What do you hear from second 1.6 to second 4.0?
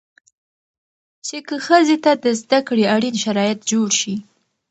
ښځې ته د زده کړې اړين شرايط جوړ